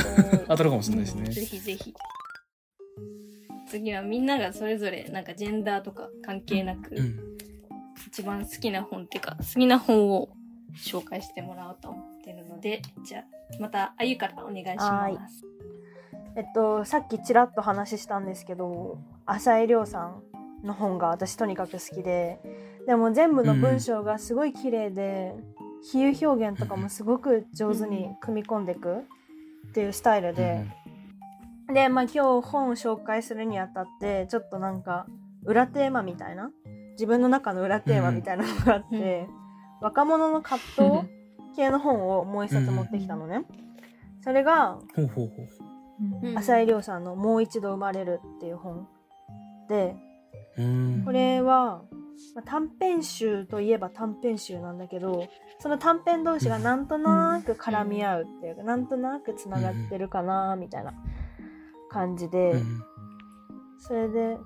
[0.48, 1.30] 当たるかもしれないしね。
[1.30, 1.94] ぜひぜひ。
[3.68, 7.20] 次はみんながそれぞれなんかジェンダーとか関係なく、うん。
[8.08, 10.30] 一番好きな本っていうか、好きな本を
[10.76, 13.24] 紹介してもらおうと思ってるので、じゃあ、
[13.60, 15.44] またあゆからお願いしはいます。
[16.36, 20.22] えっと、さっきちらっと話したんですけど、浅井亮さん
[20.64, 22.40] の本が私とにかく好きで、
[22.86, 25.34] でも全部の文章がすごい綺麗で、
[25.82, 28.98] 比喩表現とかもすごく上手に組み込んでいく
[29.68, 30.66] っていうスタイルで、
[31.72, 35.06] で、まあ今日本を紹介するにあたって、ちょっとなんか
[35.44, 36.50] 裏テーマみたいな、
[36.92, 39.28] 自分の中の裏テーマみたいなのがあって、
[39.80, 41.08] 若者の葛藤
[41.56, 43.44] 系の本をもう一冊持ってきたのね。
[44.22, 45.06] それが、ほ
[46.36, 48.88] 浅井亮さんの「もう一度生まれる」っていう本。
[49.68, 49.96] で
[50.56, 51.02] うん。
[51.04, 51.82] これは、
[52.34, 55.26] まあ短編集といえば短編集なんだけど
[55.58, 60.92] その短編同士がなんとなく絡み合うっていうか、なんとなくつながってるかなみたいな
[61.90, 62.82] 感じで、うん。
[63.78, 64.38] それで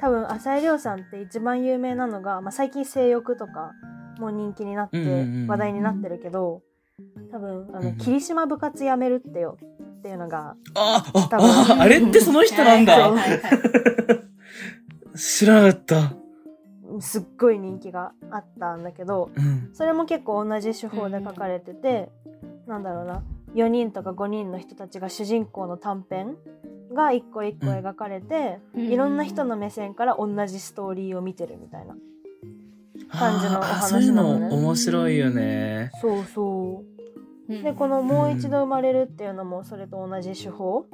[0.00, 3.72] 多分浅井亮さんって一番有名なのが、まあ、最近性欲とか
[4.18, 6.62] も人気になってうんうんうん話題になってるけど
[7.30, 7.96] 多分あの、うん。
[7.96, 9.58] 霧島部活やめるってよ
[10.02, 13.12] っていうのがああ、あ、あれってその人なんだ。
[15.14, 16.14] 知らなかった。
[17.00, 19.70] すっごい人気があったんだけどうん。
[19.72, 22.10] それも結構同じ手法で書かれてて、
[22.66, 23.22] なんだろうな
[23.54, 26.34] 4人とか5人の人たちが主人公の短編
[26.92, 31.94] が一個一個描かれて、うんいろんな人の目線から同じストーリーを見てるみたいな。
[33.12, 35.90] 感じのおあー話そういうのなのね面白いよね。
[36.00, 36.84] そうそううん
[37.62, 40.86] でこの「もう一度生まれる」っていうのもそれと同じ手法。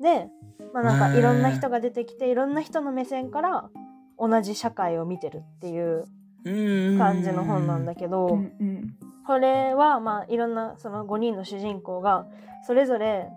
[0.00, 0.28] で、
[0.72, 3.70] まあ、なんかいろんな人が出てきていろんな人の目線から
[4.18, 6.06] 同じ社会を見てるっていう
[6.44, 8.38] うん感じの本なんだけど、
[9.26, 12.26] これはまあいろんなその5人の主人公が
[12.66, 13.30] それぞれ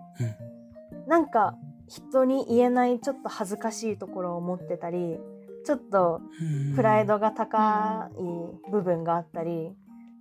[1.06, 5.18] なんか人に言えないちょっと恥ずかしいところを持ってたり
[5.64, 9.70] ちょっとうんプライドが高い部分があったり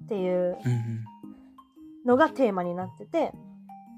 [0.05, 1.05] っていううん
[2.07, 3.31] のがテーマになってて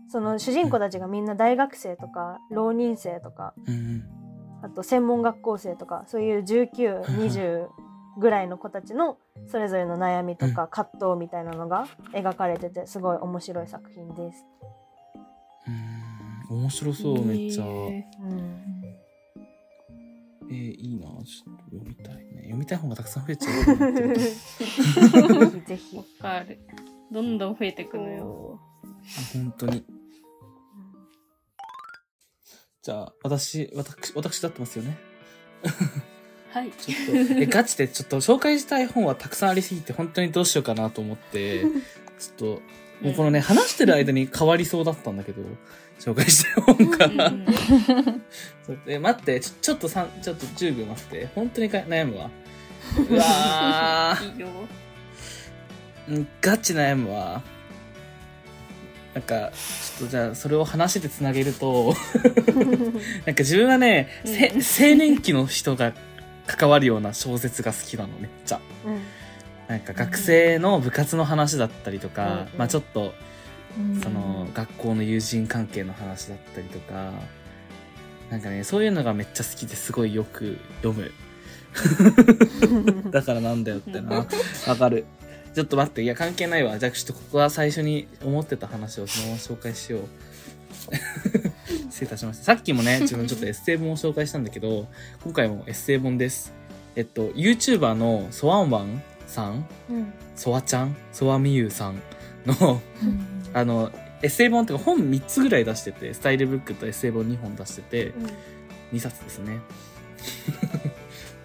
[0.10, 4.04] その主人公たちがみんな大学生とか浪人生とかうん
[4.62, 7.68] あと専門学校生とかそういう1920
[8.20, 9.18] ぐらいの子たちの
[9.48, 14.46] それぞれの悩みとか葛藤みたいなのが描かれててすごい面白い作品です。
[15.68, 16.00] うん
[16.50, 17.64] 面白そう、めっちゃ。
[17.64, 18.70] へうん
[20.50, 21.06] えー、いいな。
[21.24, 22.42] ちょっと読みたいね。
[22.42, 24.14] 読みたい本がたくさん増えちゃう。
[24.18, 25.98] ぜひぜひー。
[25.98, 26.60] わかる。
[27.12, 28.60] どんどん増えてくのよ。
[29.34, 29.84] 本当に。
[32.82, 34.98] じゃあ、私、私、私だってますよね。
[36.52, 36.72] はい。
[36.72, 41.64] ちょっと、え、 ガチでちょっと紹介したい本はたくさんありすぎて、本当にどうしようかなと思って、
[42.20, 42.46] ちょっと、
[43.02, 45.42] もうこのね、話してる間に変わりそうだったんだけど、
[46.00, 47.06] 紹介したい本が。
[47.06, 47.46] うん
[48.66, 51.30] そうえ、待って、ちょ、ちょっとさん、ちょっと10秒待って。
[51.36, 52.30] 本当にか悩むわ。
[52.98, 54.48] うわいいよ。
[56.42, 57.42] ガチ悩むわ。
[59.14, 61.96] なんか、ちょっとじゃあ、それを話でつなげると、
[63.26, 65.94] なんか自分はね、せ青年期の人が
[66.46, 68.60] 関わるような小説が好きなの、めっちゃ。
[68.86, 69.00] うん
[69.70, 73.14] なんか学生の部活の話だったりとか、うんまあちょっと、
[73.78, 77.12] うんその、学校の友人関係の話だったりとか、
[78.32, 81.12] なんかね、そういうのがめっちゃ好きですごいよく読む。
[83.12, 84.26] だからなんだよってな。
[84.68, 85.06] わかる。
[85.60, 86.80] ちょっと待って、いや関係ないわ。
[86.80, 90.02] じゃあちょっとここは最初に思ってた話をそのまま紹介しよう。
[91.92, 92.44] 失礼いたしました。
[92.46, 94.88] さっきもね、自分ちょっとエッセイ本を紹介したんだけど、
[95.22, 96.54] 今回もエッセイ本です。
[96.96, 102.02] えっと、YouTuber のソワンワンさん、うんソワちゃん、ソワミユウさん
[102.46, 102.82] の、
[103.54, 103.92] あの、
[104.22, 108.14] エッセイ本っていうか本3つぐらい出してて、スタイルブックとエッセイ本2本出してて、
[108.94, 109.60] 2冊ですね。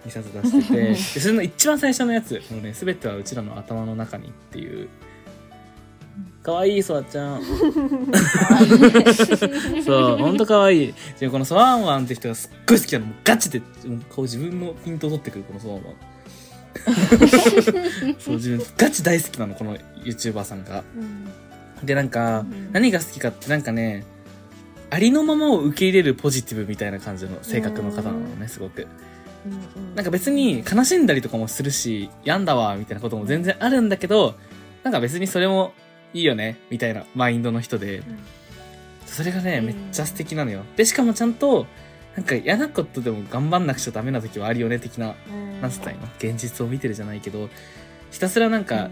[0.05, 4.89] 2冊出してて、でそれの一番最初のやつ、もうね、すべてはうちらの頭の中にっていう、
[6.43, 7.41] かわいい、そわちゃん。
[9.83, 10.93] そう、ほんとかわいい。
[11.19, 13.07] でもこのソワンワンって人がすっごい好きなの。
[13.23, 13.69] ガチで、もう
[14.09, 15.95] こう自分のピントを取ってくる、このソワンワン。
[18.19, 20.83] そう、自分、ガチ大好きなの、この YouTuber さんが。
[20.95, 21.27] うん
[21.83, 24.05] で、なんか、うん何が好きかって、なんかね、
[24.89, 28.87] ありのままを受け入れるポジティブみたいな感じの性格の方なのね、すごく。
[29.45, 34.35] うんなんか別に悲しんだりとかもするし、病んだわ、みたいなことも全然あるんだけど、
[34.83, 35.73] なんか別にそれも
[36.13, 38.03] いいよね、みたいなマインドの人で、
[39.05, 39.65] それがね、うん。
[39.67, 40.63] めっちゃ素敵なのよ。
[40.75, 41.65] で、しかもちゃんと、
[42.15, 45.61] なんか嫌なことでも頑張んなくちゃダメな時はあるよね、的な、うん。
[45.61, 46.07] なんつったらいいの？
[46.17, 47.49] 現実を見てるじゃないけど、
[48.11, 48.89] ひたすらなんか、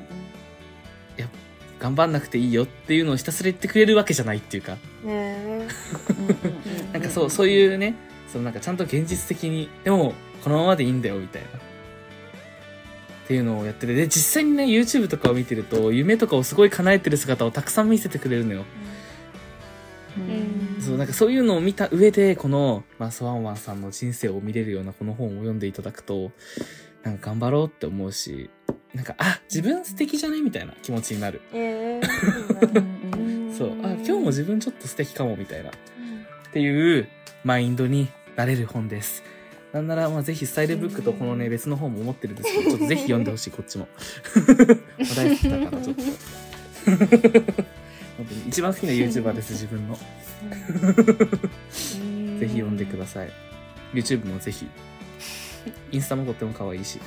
[1.79, 4.77] 頑張んなくていいよっていうのをひたすら言ってくれるわけじゃないっていうか、
[6.93, 7.95] なんかそう、そういうね、
[8.31, 11.47] そのなんかちゃんと現実的に、でも、このままでいいんだよ、みたいな。
[11.47, 11.51] っ
[13.27, 18.65] ていうのをやってて、で、実際にね、YouTube とかを見てると、夢とかをすごい叶えてる姿をたくさん見せてくれるのよ。
[20.17, 20.19] う
[20.79, 26.31] んそう、なんかそういうのを見た上で、この、まあ、ソワンワンさんの人生を見れるようなこの本を読んでいただくと、
[27.03, 28.49] なんか頑張ろうって思うし、
[28.93, 30.41] なんか、あ、自分素敵じゃね？
[30.41, 31.41] みたいな気持ちになる。
[31.53, 32.01] ええ
[33.57, 35.71] そう、あ、今日も自分ちょっと素敵かも、みたいな。
[35.71, 35.73] っ
[36.51, 37.07] ていう
[37.43, 39.23] マインドになれる本です。
[39.73, 43.87] なんなら、まあ、ぜひスタイルブックとこのね、別の本も持ってるんですけど、ちょっとぜひ読んでほしい、こっちも。
[45.15, 46.03] 大好きだから、ちょっと。
[48.17, 49.95] 本当に一番好きな YouTuber です、自分の。
[49.95, 50.01] ぜ
[52.47, 53.31] ひ読んでください。
[53.93, 54.67] YouTube もぜひ。
[55.91, 56.99] インスタもとっても可愛いし。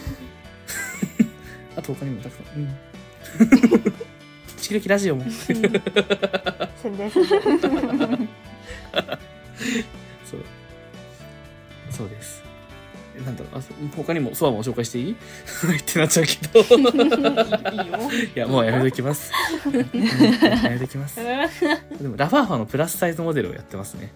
[1.77, 2.59] あと他にもたくさん。
[2.59, 2.75] うん。
[4.61, 5.25] 時々ラジオも。
[5.31, 5.73] 宣伝
[13.25, 15.13] なんだろう、あ、そ他にもソアも紹介していい？
[15.79, 16.61] ってなっちゃうけど。
[16.61, 17.99] いいよ。
[18.35, 19.33] いや、もうやめときます。
[19.67, 21.17] うんやめときます。
[22.01, 24.13] でも、ラファーファのプラスサイズモデルをやってますね。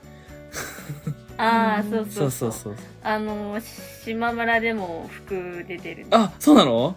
[1.38, 2.52] ああ、そうそそううそうう。
[2.52, 2.74] そそう。
[3.02, 3.58] あの、
[4.04, 6.06] 島村でも服出てる。
[6.10, 6.96] あ、そうなの？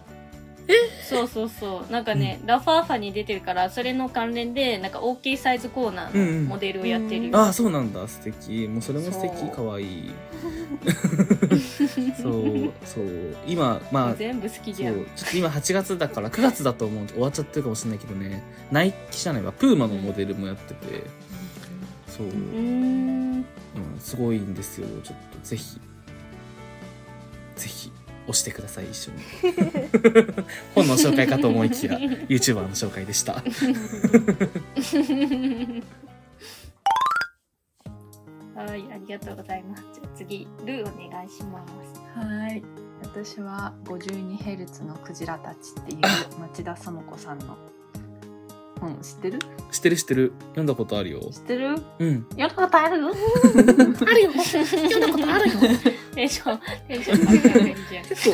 [1.08, 1.92] そうそうそう。
[1.92, 7.38] なんかね、ラファーファに出てるから、それの関連で、なんか大きいサイズコーナうんうんーのモデルをやってるよ。
[7.38, 8.08] あ、そうなんだ。
[8.08, 8.66] 素敵。
[8.68, 9.50] もうそれも素敵。
[9.50, 10.10] かわいい。
[12.20, 13.36] そう、そう。
[13.46, 14.94] 今、まあ、全部好きじゃん。
[14.94, 18.42] ちょっと今8月だから、9月だと思うと終わっちゃってるかもしれないけどね。
[18.70, 19.52] ナイキじゃないわ。
[19.52, 21.04] プーマのモデルもやってて。
[22.08, 22.26] そう。
[22.26, 23.44] うん、
[23.98, 24.86] すごいんですよ。
[25.02, 25.80] ちょっとぜひ、
[27.56, 27.92] ぜひ、
[28.26, 29.18] 押してください、一緒に。
[30.74, 31.92] 本の紹介かと思いきや、
[32.28, 33.34] YouTuber の紹介でした。
[38.54, 39.82] はい、ありがとうございます。
[39.94, 42.18] じゃあ次、ルーお願いします。
[42.18, 42.62] はい。
[43.02, 46.00] 私は 52Hz のクジラたちっていう
[46.40, 47.58] 町田園子さんの
[48.84, 49.38] 本知ってる？
[49.70, 50.32] 知ってる知ってる。
[50.40, 51.20] 読んだことあるよ。
[51.30, 51.76] 知ってる？
[51.98, 52.26] うん。
[52.30, 53.00] 読んだことある？
[53.00, 53.08] よ
[54.06, 55.58] あるよ読んだことあるよ
[56.14, 58.04] テンション、テンション高いじゃん。
[58.06, 58.30] 結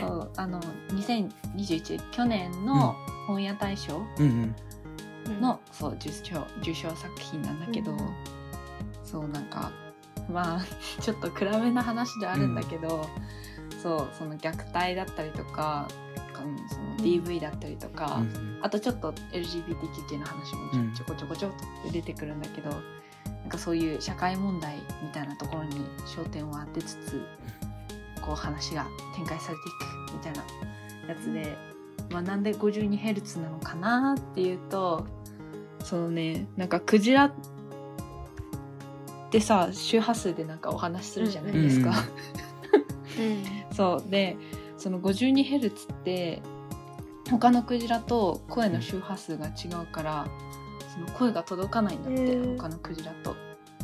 [0.00, 0.60] 構、あの
[0.92, 2.94] 2021去年の
[3.26, 4.54] 本屋大賞うん
[5.26, 5.40] うん。
[5.40, 7.98] の、そう受賞受賞作品なんだけど、うん
[9.04, 9.70] そうなんか
[10.28, 10.60] まあ
[11.00, 13.06] ちょっと暗めな話であるんだけど、
[13.80, 15.86] そうその虐待だったりとか
[16.42, 20.94] うんその DV だったりとか、うんあとちょっと LGBTQ 系の話もちょ,、うん。
[20.94, 21.52] ちょこちょこちょっ
[21.84, 22.76] と出てくるんだけどな
[23.46, 27.22] んかそういう社会問題みたいなところに焦点を当てつつ
[28.22, 29.72] こう話が展開されてい
[30.08, 31.56] くみたいなやつで、
[32.10, 35.06] まあ、なんで 52Hz なのかなっていうと
[35.80, 37.32] そのねなんかクジラっ
[39.30, 41.92] てさ周波数でなんかお話しするじゃないですか。
[43.72, 44.10] そう。
[44.10, 44.36] で
[44.84, 46.42] その 52Hz って
[47.30, 50.26] 他のクジラと声の周波数が違うから
[50.92, 53.34] その声が届かないんだって、他のクジラと。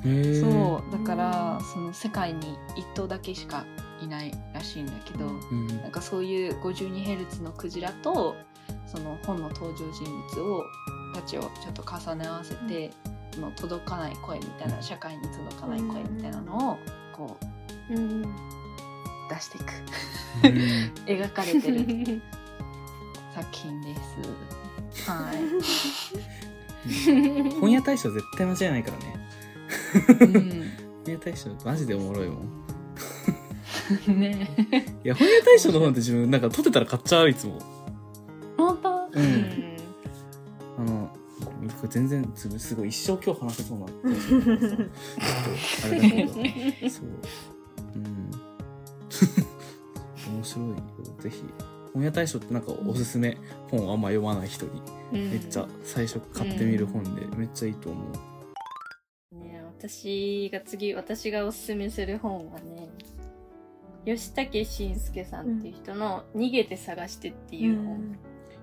[0.02, 3.64] そうだからその世界に1頭だけしか
[4.02, 5.68] いないらしいんだけど、うん。
[5.68, 8.36] なんかそういう 52Hz のクジラと
[8.86, 10.04] その本の登場人
[10.36, 10.64] 物を
[11.14, 12.90] たちをちょっと重ね合わせて、
[13.32, 16.78] その届かない声みたいな社会に届かない声みたいなのを
[17.16, 17.38] こ
[17.90, 18.59] ううん
[19.34, 19.72] 出していく。
[20.44, 20.52] うん。
[21.06, 21.78] 描かれてる。
[23.34, 24.00] 作品です。
[25.10, 25.36] はい。
[27.60, 29.14] 本屋大賞絶対間違いないからね。
[30.20, 30.30] うん、
[31.04, 32.50] 本屋大賞マジでおもろいもん。
[34.18, 34.50] ね。
[35.04, 37.58] いや本屋大賞の本って自分なんか撮ってたら買っちゃういつも。
[38.56, 38.90] 本当？
[38.90, 39.24] ううん。
[39.24, 39.76] ん
[40.78, 41.10] あの
[41.88, 44.48] 全然すすごい一生今日話せそうな ちょっと
[45.86, 46.32] あれだけど
[46.90, 47.04] そう
[50.50, 50.76] 白いよ
[51.20, 51.44] ぜひ
[51.94, 53.36] 本屋大賞ってなんかおすすめ。
[53.70, 54.80] 本あんま読まない人に。
[55.12, 58.00] めっちゃ最初買ってみる本でめっちゃいいと思
[59.34, 62.88] う、ね、私が次私がおすすめする本はね
[64.06, 68.16] 吉武慎介さんっていう人の「逃げて探して」っていう本、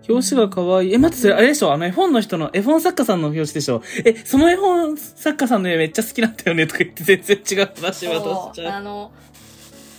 [0.10, 0.94] 表紙が可愛い。
[0.94, 1.74] え待ってそれあれでしょ？
[1.74, 3.82] あの絵本の人の絵本作家さんの表紙でしょ？
[4.06, 9.12] えその絵本作家さんの絵めっちゃ好きなんだよねとか言って全然違う話渡しちゃうあの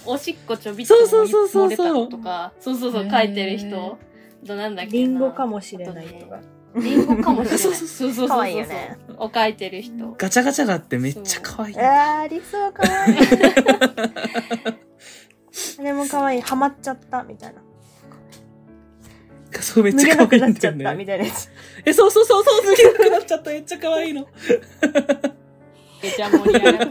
[0.08, 3.98] おしっこちょびっとそうそうそうそう漏れたのとかそうそうそう書いてる人。
[4.46, 4.92] となんだっけな。
[4.92, 6.40] リンゴかもしれないとか。
[6.76, 7.58] リンゴかもしれない。
[7.58, 8.28] そうそうそうそうそう。
[8.28, 10.14] 可愛いよねを書いてる人。
[10.16, 11.78] ガチャガチャがあってめっちゃ可愛い。
[11.78, 13.12] あー、ありそう、かわい。
[13.12, 13.16] い。
[15.80, 16.38] あれもかわい。
[16.38, 16.40] い。
[16.40, 17.62] ハマっちゃった、みたいな。
[19.60, 21.48] そうめっちゃ可愛いなくなんっちゃだよった、みねたいなやつ。
[21.84, 22.64] えそうそうそうそう。
[22.64, 23.50] 脱げなくなっちゃった。
[23.50, 24.26] めっちゃ可愛いの。
[26.02, 26.90] めちゃ盛り上がる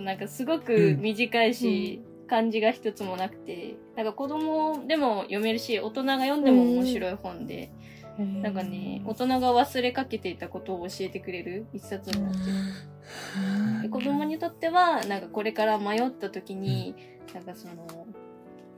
[0.00, 7.70] そうなんかすごく短いし、漢字が一つもなくてなんか子供でも読めるし大人が読んでも面白い本で、
[8.18, 16.94] なんかね大人が忘れかけていたことを教えてくれる一冊になってるで子供にとってはなんかこれから迷った時に、
[17.34, 18.06] なんかその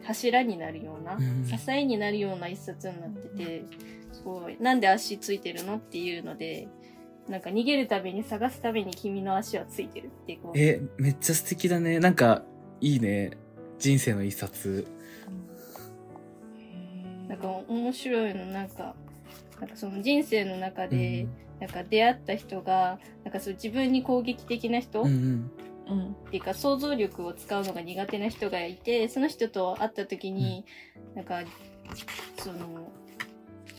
[0.03, 1.45] 柱になるような、うん。
[1.47, 3.65] 支えになるような一冊になってて
[4.13, 6.69] すごいなんで足ついてるのっていうので
[7.29, 10.59] なんか逃げるたびに探すたびに君の足はついてるってこう。
[10.59, 11.99] えめっちゃ素敵だね。
[12.01, 12.43] なんか
[12.81, 13.33] いいね。
[13.79, 14.87] 人生の一冊。
[17.29, 18.95] なんか面白いのなんか
[19.61, 21.27] なんかその人生の中で、
[21.61, 25.51] なんか出会った人がなんかそう自分に攻撃的な人、うんうん。
[25.89, 26.07] うん。
[26.11, 30.65] っていうか想像力を使うのが苦手な人がいてその人と会った時に、
[31.15, 31.43] なんか
[32.39, 32.91] その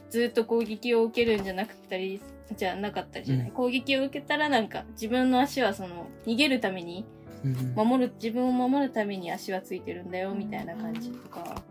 [0.10, 2.21] ずっと攻撃を受けるんじゃなくったり
[2.56, 3.53] じゃなかったりじゃない、うん。
[3.53, 7.06] 攻撃を受けたらなんか自分の足はその逃げるために
[7.43, 7.89] うんうん。
[7.89, 11.62] 守る自分を守るために足はついてるんだよみたいな感じとか、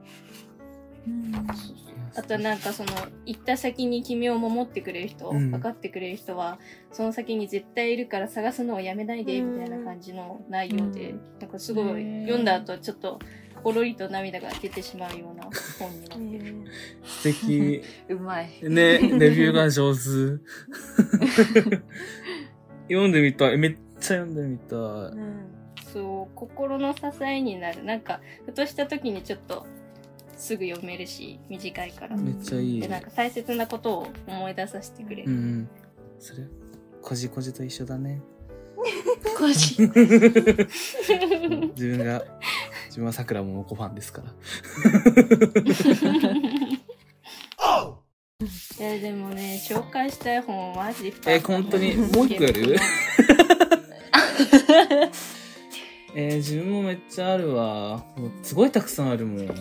[2.14, 2.90] あとはなんかその
[3.24, 5.50] 行った先に君を守ってくれる人、うん。
[5.50, 6.58] 分かってくれる人は
[6.92, 11.20] その先に絶対いるから探すのをやめないでうんみたいな感じの内容で、うん。
[11.40, 13.18] なんかすごい読んだ後ちょっと
[13.62, 15.44] ほろりと涙が出てしまうような
[15.78, 16.64] 本になってる。
[17.04, 17.82] 素敵。
[18.10, 18.50] うまい。
[18.62, 20.00] ねレビューが上手。
[22.88, 23.58] 読んでみたい。
[23.58, 24.78] めっちゃ読んでみたい。
[24.78, 25.46] うん。
[25.92, 27.84] そう心の支えになる。
[27.84, 29.66] なんかふとした時にちょっと
[30.36, 32.80] すぐ読めるし短いから、うんめっちゃいい。
[32.80, 35.68] でなんか大切なことを思い出させてくれる、うんうん。
[36.18, 36.42] それ
[37.00, 38.20] こじこじと一緒だね。
[39.38, 39.82] こじ。
[39.82, 39.92] 自
[41.88, 42.24] 分が
[42.92, 44.28] 自分はさくらももこファンですから。
[48.78, 51.94] いやでもね紹介したい本マジいっぱいあえる本当に？
[51.96, 52.76] もう一個やる？
[56.14, 58.04] えー、自分もめっちゃあるわ。
[58.16, 59.46] もうすごいたくさんあるもん。
[59.46, 59.56] これ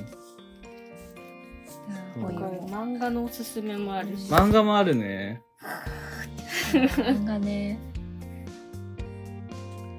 [2.70, 5.42] 漫画のおすすめもあるし、漫画もあるね。
[6.74, 7.80] 漫画ね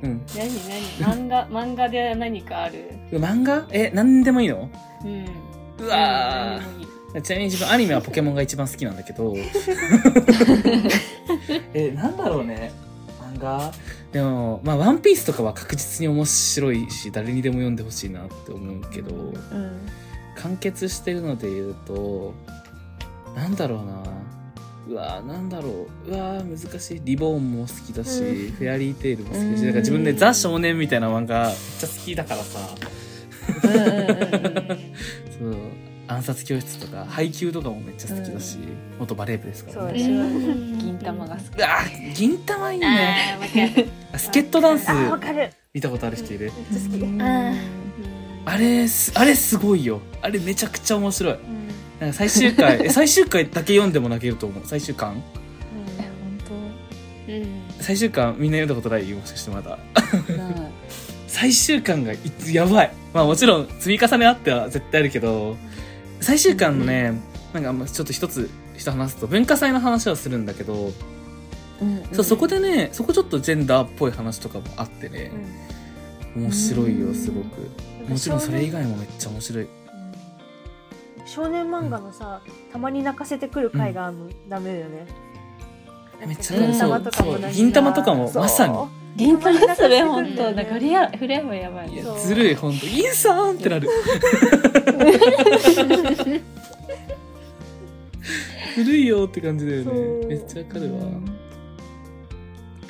[0.02, 0.22] うん。
[0.36, 0.50] 何
[0.98, 1.28] 何？
[1.28, 2.90] 漫画漫画で何かある？
[3.12, 3.66] 漫画？
[3.70, 4.68] え何でもいいの？
[5.04, 5.26] うん。
[5.78, 6.60] うわ
[7.22, 9.34] ちなみに自分アニメはポケモンが一番好きなんだけど。
[11.74, 12.72] えなんだろうね。
[13.34, 13.72] 漫画？
[14.12, 19.14] でもまあワンピースとかは確実に面白いし誰にでも読んでほしいなって思うけど。
[19.14, 19.32] うん。
[20.34, 22.32] 完結してるので言うと
[23.36, 24.02] なんだろうな
[24.88, 26.10] うわーなんだろう。
[26.10, 27.00] うわー難しい。
[27.04, 28.52] リボーンも好きだし、うん。
[28.52, 29.54] フェアリーテイルも好きだし、うん。
[29.54, 32.58] だから自分でザ少年みたいな漫画めっちゃ好きだからさ。
[33.64, 33.96] うんうんうんうん。
[35.38, 35.56] そう。
[36.08, 38.58] 暗殺教室とか配給とかもめっちゃ好きだし、
[38.98, 40.00] 元バレー部ですからね。
[40.00, 40.08] そう
[40.76, 41.44] 銀玉が好き。
[41.56, 43.88] うわー銀玉いいね。
[44.16, 45.50] スケットダンスあわかる。
[45.72, 46.52] 見たことある人いる？
[46.70, 47.22] めっちゃ好き、うん。
[47.22, 47.54] あ
[48.44, 50.02] あれすあれすごいよ。
[50.20, 51.36] あれめちゃくちゃ面白い
[52.02, 54.62] なんか最終回え最終回だけ読んでも泣けると思う。
[54.66, 55.22] 最終巻？
[56.00, 56.10] え
[57.28, 57.62] 本うん。
[57.80, 59.78] 最終巻みんな読んだことないもしかしてまだ。
[61.28, 62.18] 最終巻がい
[62.52, 62.92] やばい。
[63.14, 65.56] まあもちろん積み重ねあっては絶対あるけど
[66.20, 67.20] 最終巻のね、
[67.54, 70.90] なんかまあちょっと一つ人話すと文化祭の話はするんだけど、
[71.80, 75.30] うんそうそこでねそこちょっとジェンダーっぽい話とかもあってね、
[76.34, 77.70] 面白いよすごく。
[78.08, 79.68] もちろんそれ以外もめっちゃ面白い
[81.34, 85.06] 少年漫画のさ、たまに泣かせてくる回があるの、ダメだよね。
[86.26, 88.76] めっちゃうん銀玉とかも銀玉とかもまさに。
[89.16, 91.92] 銀玉それ本当うんなんかフレアフレアもやばい。
[91.92, 92.86] いやずるい本当。
[92.86, 93.88] インさんってなる。
[98.76, 100.26] ずるいよって感じだよね。
[100.26, 101.00] めっちゃわかるわ。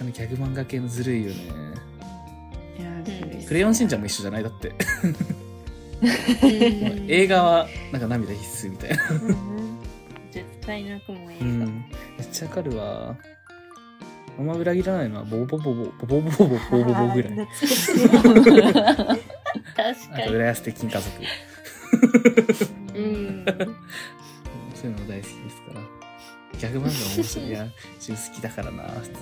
[0.01, 1.37] あのギャグ漫画系のずるいよね。
[3.47, 4.43] クレヨンしんちゃんも一緒じゃない？
[4.43, 4.69] だって。
[4.69, 5.42] うん
[7.09, 9.09] 映画はなんか涙必須みたいな。
[9.11, 9.79] うんうん。
[10.31, 11.85] 絶対泣くもん映画、うん。
[12.19, 13.17] めっちゃわかるわ。
[14.39, 17.35] あんま裏切らないのはボボボボボボボボボボボボボぐらい。
[17.35, 17.49] 確
[19.77, 21.23] あかにと浦安鉄筋家族。
[22.95, 23.45] うん。
[24.75, 25.81] そういうの大好きですから。
[26.59, 27.49] ギャグ漫画面白い。
[27.49, 27.67] いや
[27.99, 29.19] 自分好きだからな普通に。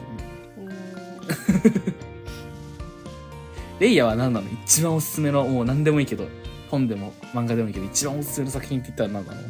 [3.81, 4.47] レイヤは何なの？
[4.65, 6.29] 一番おすすめのもう何でもいいけど
[6.71, 9.41] 本でも漫画でもいいけど一番おすすめの作品って言ったら何なの？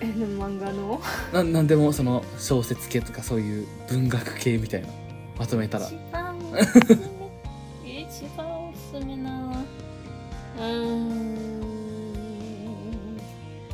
[0.00, 1.00] えでも漫画の？
[1.32, 4.88] ななんでもその小説系とかそういう文学系みたいな。
[5.38, 5.86] まとめたら。
[5.86, 6.78] 一番おすす
[7.84, 9.52] め一番おすすめな。
[10.58, 11.56] うーん。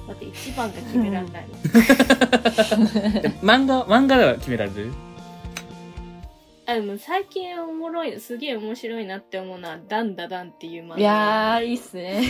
[0.09, 1.55] だって一番が決めらんないの。
[3.25, 4.93] え漫画漫画では決められる？
[6.67, 10.99] あでも最近おもろいすげえ面白いなって思うのは「ダンダダン」っていう漫画。
[10.99, 12.23] いやーいいっすね。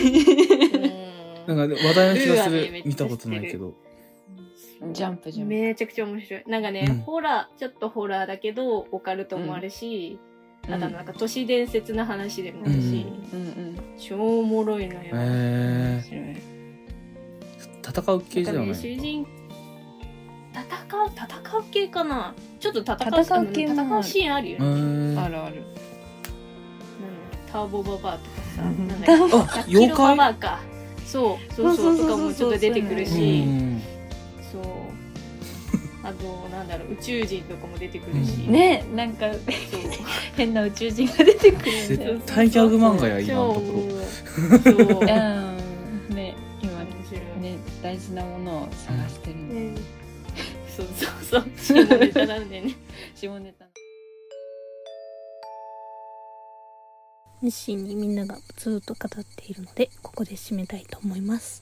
[1.47, 1.57] うん。
[1.57, 2.49] なんか話題の気がす。
[2.49, 3.73] る見たことないけど。
[4.91, 5.49] ジャンプジャンプ。
[5.53, 6.43] めちゃくちゃ面白い。
[6.47, 6.99] なんかね、うん。
[7.01, 10.19] ホラーちょっとホラーだけどオカルトもあるし、
[10.67, 13.41] あとなんか都市伝説の話でもあるし、うん。
[13.41, 16.35] うんうん超おもろいのよ、へえ
[17.85, 19.25] 戦う系じゃないかね主人
[20.51, 25.63] 戦う戦う系かなちょっと戦う戦う系もある戦うシーンあるようね、あるある。
[27.51, 28.87] ターボババアとかさうん。
[28.87, 29.11] なんだっけ。
[29.11, 30.59] あ100キロ妖怪ババアか。
[31.05, 33.81] そうそうそうとかもちょっと出てくるうしん。
[34.49, 34.61] そう。
[36.05, 38.53] あとなんだろう宇宙人とかも出てくるし、うん。
[38.53, 39.25] ねなんか
[40.37, 43.71] 変な宇宙人が出てくる絶対ギャグ漫画や今のとこ
[44.47, 44.57] ろ。
[44.57, 44.99] ろそう。
[45.01, 45.07] うん。
[46.15, 46.79] ね今
[47.41, 49.92] ね大事なものを探してるんで、うん
[50.75, 51.85] そうそうそう。
[51.85, 52.75] 下ネタなんでね。
[53.15, 53.65] 下ネタ。
[57.43, 61.61] 熱心にみんながずっと語っているのでここで締めたいと思います。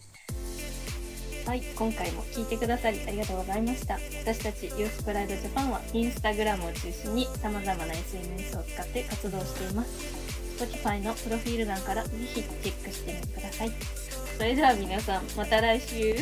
[1.45, 3.95] はい今回も聞いてくださりありがとうございました。
[4.21, 10.63] 私たちユースプライドジャパンはインスタグラムを中心に様々な SNS を使って活動しています。
[10.63, 13.71] Spotify のプロフィール欄からぜひチェックしてみてください。
[14.37, 16.15] それでは皆さんまた来週